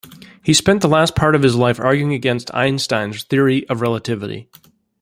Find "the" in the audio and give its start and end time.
0.81-0.87